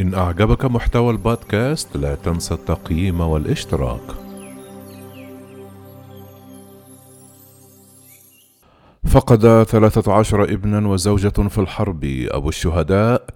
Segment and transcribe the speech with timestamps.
[0.00, 4.00] إن أعجبك محتوى البودكاست لا تنسى التقييم والاشتراك.
[9.06, 13.26] فقد ثلاثة عشر ابنا وزوجة في الحرب أبو الشهداء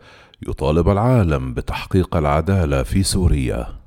[0.48, 3.83] يطالب العالم بتحقيق العدالة في سوريا.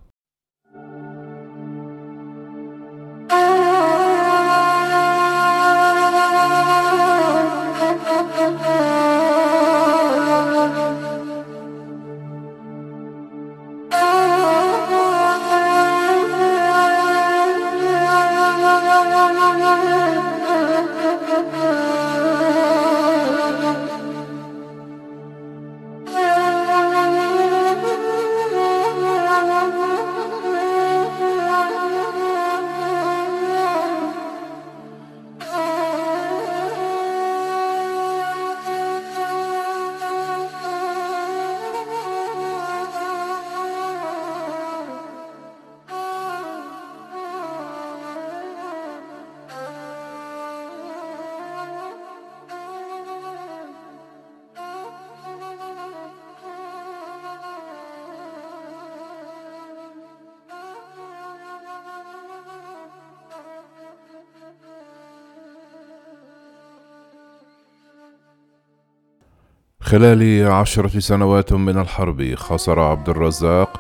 [69.88, 73.80] خلال عشرة سنوات من الحرب خسر عبد الرزاق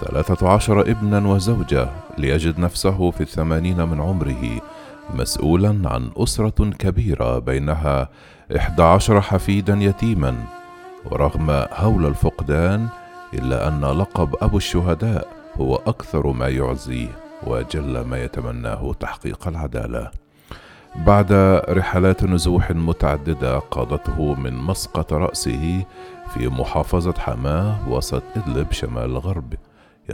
[0.00, 4.60] ثلاثة عشر ابنا وزوجة ليجد نفسه في الثمانين من عمره
[5.14, 8.08] مسؤولا عن أسرة كبيرة بينها
[8.56, 10.44] إحدى عشر حفيدا يتيما
[11.04, 12.88] ورغم هول الفقدان
[13.34, 17.08] إلا أن لقب أبو الشهداء هو أكثر ما يعزيه
[17.46, 20.21] وجل ما يتمناه تحقيق العدالة.
[20.96, 21.32] بعد
[21.68, 25.84] رحلات نزوح متعددة قادته من مسقط رأسه
[26.34, 29.54] في محافظة حماة وسط إدلب شمال الغرب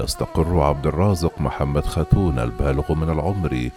[0.01, 3.71] يستقر عبد الرازق محمد خاتون البالغ من العمر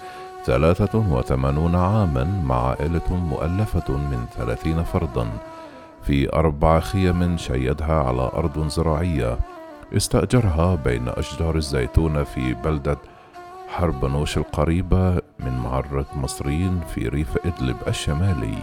[0.46, 5.28] ثلاثة وثمانون عاما مع عائلة مؤلفة من ثلاثين فردا.
[6.04, 9.38] في أربع خيم شيدها على أرض زراعية.
[9.98, 12.98] استأجرها بين أشجار الزيتون في بلدة
[13.72, 18.58] حربنوش القريبة من معرة مصرين في ريف إدلب الشمالي.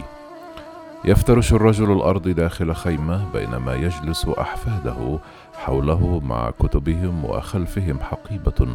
[1.05, 5.19] يفترش الرجل الأرض داخل خيمة بينما يجلس أحفاده
[5.57, 8.67] حوله مع كتبهم وخلفهم حقيبة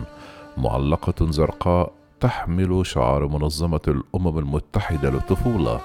[0.57, 5.81] معلقة زرقاء تحمل شعار منظمة الأمم المتحدة للطفولة.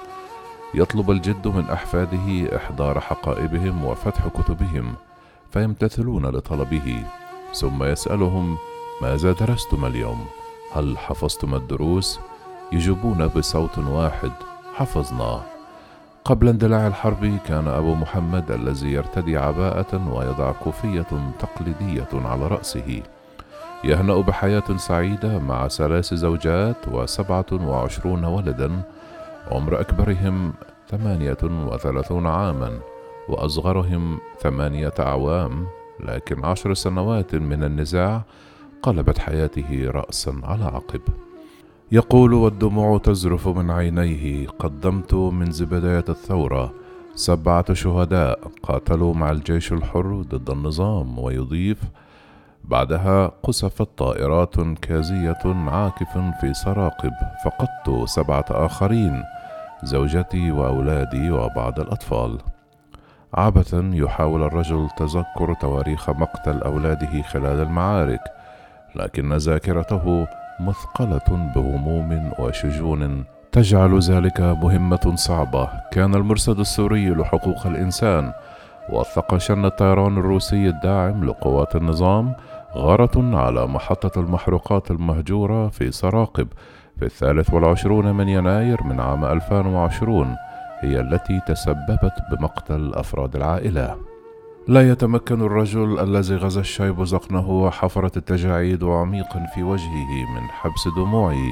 [0.73, 4.93] يطلب الجد من أحفاده إحضار حقائبهم وفتح كتبهم
[5.51, 7.03] فيمتثلون لطلبه.
[7.53, 8.57] ثم يسألهم
[9.01, 10.25] ماذا درستم اليوم؟
[10.74, 12.19] هل حفظتم الدروس؟
[12.72, 14.31] يجيبون بصوت واحد
[14.75, 15.41] حفظنا.
[16.25, 21.08] قبل اندلاع الحرب كان أبو محمد الذي يرتدي عباءة ويضع كوفية
[21.40, 23.02] تقليدية على رأسه.
[23.84, 28.81] يهنأ بحياة سعيدة مع ثلاث زوجات وسبعة وعشرون ولدا.
[29.52, 30.53] عمر أكبرهم
[30.90, 32.79] ثمانية وثلاثون عاما
[33.29, 35.68] وأصغرهم ثمانية أعوام.
[36.00, 38.22] لكن عشر سنوات من النزاع
[38.81, 41.01] قلبت حياته راسا على عقب.
[41.91, 44.47] يقول والدموع تزرف من عينيه.
[44.47, 46.73] قدمت منذ بدايه الثورة.
[47.16, 51.78] سبعة شهداء قاتلوا مع الجيش الحر ضد النظام ويضيف
[52.63, 57.13] بعدها قصفت طائرات كازية عاكف في سراقب.
[57.46, 59.23] فقدت سبعة آخرين
[59.84, 62.38] زوجتي وأولادي وبعض الأطفال.
[63.34, 68.38] عبثا يحاول الرجل تذكر تواريخ مقتل أولاده خلال المعارك.
[68.95, 70.27] لكن ذاكرته
[70.59, 73.23] مثقلة بهموم وشجون.
[73.51, 75.69] تجعل ذلك مهمة صعبة.
[75.91, 78.31] كان المرصد السوري لحقوق الإنسان.
[78.89, 82.33] وثق شن الطيران الروسي الداعم لقوات النظام
[82.75, 86.47] غارة على محطة المحروقات المهجورة في سراقب
[86.99, 90.35] في الثالث والعشرون من يناير من عام 2020
[90.79, 94.09] هي التي تسببت بمقتل أفراد العائلة.
[94.69, 101.52] لا يتمكن الرجل الذي غزا الشيب زقنه وحفرت التجاعيد عميقا في وجهه من حبس دموعه.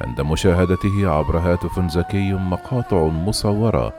[0.00, 3.92] عند مشاهدته عبر هاتف ذكي مقاطع مصورة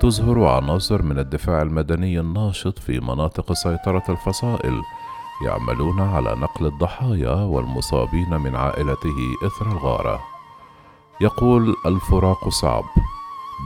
[0.00, 4.82] تظهر عناصر من الدفاع المدني الناشط في مناطق سيطرة الفصائل
[5.46, 10.20] يعملون على نقل الضحايا والمصابين من عائلته إثر الغارة.
[11.20, 12.84] يقول الفراق صعب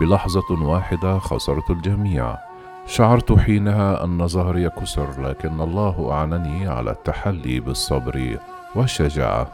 [0.01, 2.48] بلحظة واحدة خسرت الجميع.
[2.89, 8.39] شعرت حينها أن ظهري كسر لكن الله اعنني على التحلي بالصبر
[8.75, 9.49] والشجاعة.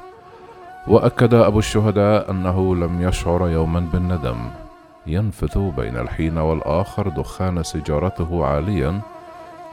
[0.89, 4.37] وأكد أبو الشهداء أنه لم يشعر يوما بالندم.
[5.07, 9.01] ينفث بين الحين والآخر دخان سيجارته عاليا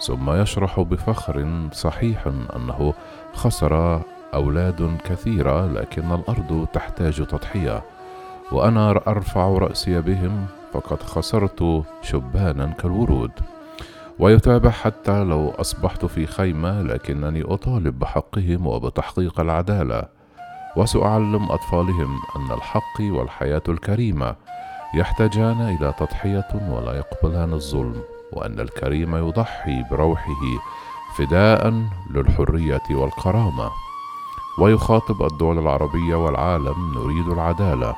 [0.01, 2.93] ثم يشرح بفخر صحيح أنه
[3.33, 4.01] خسر
[4.33, 7.81] أولاد كثيرة لكن الأرض تحتاج تضحية
[8.51, 13.31] وأنا أرفع رأسي بهم فقد خسرت شبانا كالورود.
[14.19, 20.03] ويتابع حتى لو أصبحت في خيمة لكنني أطالب بحقهم وبتحقيق العدالة.
[20.75, 24.35] وسأعلم أطفالهم أن الحق والحياة الكريمة
[24.95, 28.01] يحتاجان إلى تضحية ولا يقبلان الظلم
[28.33, 30.41] وأن الكريم يضحي بروحه
[31.17, 33.69] فداء للحرية والكرامة.
[34.59, 37.95] ويخاطب الدول العربية والعالم نريد العدالة.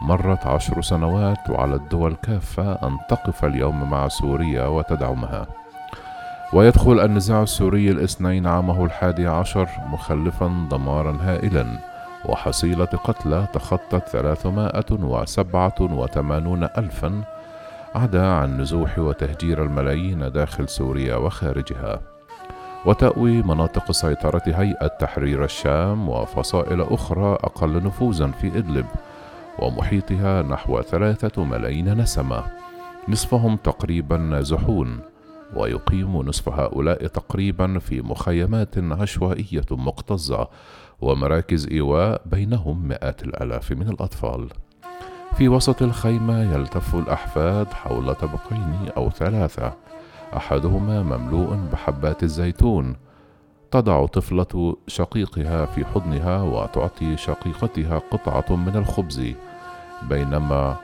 [0.00, 5.46] مرت عشر سنوات وعلى الدول كافة أن تقف اليوم مع سوريا وتدعمها.
[6.52, 11.66] ويدخل النزاع السوري الاثنين عامه الحادي عشر مخلفا دمارا هائلا
[12.24, 17.22] وحصيلة قتلى تخطت ثلاثمائة وسبعة وثمانون ألفا
[17.94, 22.00] عدا عن نزوح وتهجير الملايين داخل سوريا وخارجها.
[22.86, 28.86] وتأوي مناطق سيطرة هيئة تحرير الشام وفصائل أخرى أقل نفوذا في إدلب
[29.58, 32.44] ومحيطها نحو ثلاثة ملايين نسمة.
[33.08, 35.00] نصفهم تقريبا نازحون
[35.56, 40.48] ويقيم نصف هؤلاء تقريبا في مخيمات عشوائية مكتظة
[41.00, 44.48] ومراكز إيواء بينهم مئات الآلاف من الأطفال.
[45.36, 49.72] في وسط الخيمة يلتف الأحفاد حول طبقين أو ثلاثة.
[50.36, 52.96] أحدهما مملوء بحبات الزيتون.
[53.70, 59.34] تضع طفلة شقيقها في حضنها وتعطي شقيقتها قطعة من الخبز.
[60.02, 60.76] بينما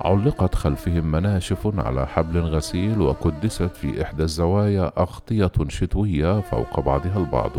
[0.00, 7.52] علقت خلفهم مناشف على حبل غسيل وكدست في إحدى الزوايا أغطية شتوية فوق بعضها البعض.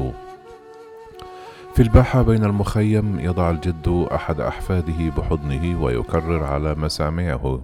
[1.75, 7.62] في الباحة بين المخيم يضع الجد أحد أحفاده بحضنه ويكرر على مسامعه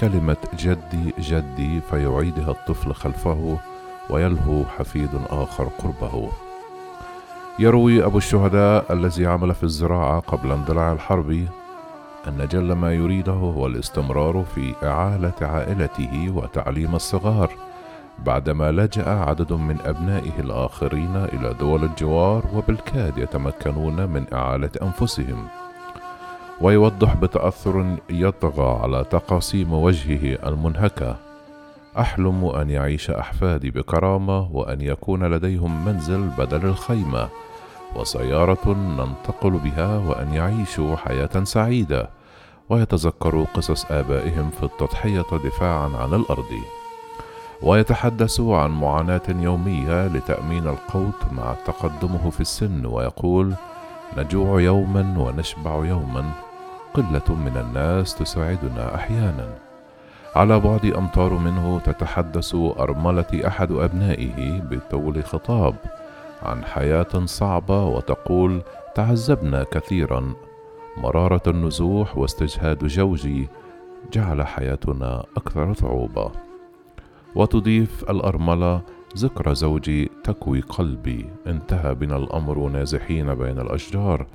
[0.00, 3.58] كلمة جدي جدي فيعيدها الطفل خلفه
[4.10, 6.28] ويلهو حفيد آخر قربه.
[7.58, 11.46] يروي أبو الشهداء الذي عمل في الزراعة قبل اندلاع الحرب
[12.28, 17.50] أن جل ما يريده هو الاستمرار في إعالة عائلته وتعليم الصغار
[18.26, 25.46] بعدما لجأ عدد من أبنائه الآخرين إلى دول الجوار وبالكاد يتمكنون من إعالة أنفسهم.
[26.60, 31.16] ويوضح بتأثر يطغى على تقاسيم وجهه المنهكة.
[31.98, 37.28] أحلم أن يعيش أحفادي بكرامة وأن يكون لديهم منزل بدل الخيمة.
[37.96, 42.10] وسيارة ننتقل بها وأن يعيشوا حياة سعيدة
[42.68, 46.50] ويتذكروا قصص آبائهم في التضحية دفاعا عن الأرض.
[47.62, 53.54] ويتحدث عن معاناة يومية لتأمين القوت مع تقدمه في السن ويقول
[54.18, 56.24] نجوع يوما ونشبع يوما
[56.94, 59.48] قلة من الناس تساعدنا أحيانا.
[60.36, 65.74] على بعد أمتار منه تتحدث أرملة أحد أبنائه بطول خطاب.
[66.42, 68.62] عن حياة صعبة وتقول
[68.94, 70.34] تعذبنا كثيرا.
[70.96, 73.48] مرارة النزوح واستجهاد جوجي
[74.12, 76.30] جعل حياتنا أكثر صعوبة.
[77.34, 78.80] وتضيف الأرملة
[79.16, 81.26] ذكرى زوجي تكوي قلبي.
[81.46, 84.26] انتهى بنا الأمر نازحين بين الأشجار.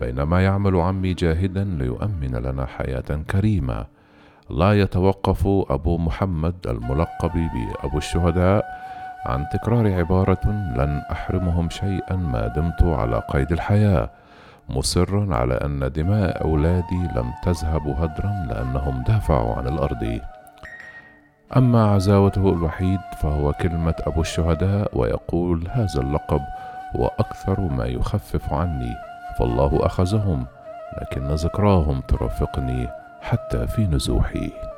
[0.00, 3.86] بينما يعمل عمي جاهدا ليؤمن لنا حياة كريمة.
[4.50, 8.64] لا يتوقف أبو محمد الملقب بأبو الشهداء.
[9.26, 10.46] عن تكرار عبارة
[10.76, 14.10] لن أحرمهم شيئا ما دمت على قيد الحياة
[14.68, 20.20] مصرا على أن دماء أولادي لم تذهب هدرا لأنهم دافعوا عن الأرض.
[21.56, 26.40] أما عزاوته الوحيد فهو كلمة أبو الشهداء ويقول هذا اللقب
[26.96, 28.94] هو أكثر ما يخفف عني
[29.38, 30.46] فالله أخذهم
[31.00, 32.88] لكن ذكراهم ترافقني
[33.20, 34.71] حتى في نزوحي.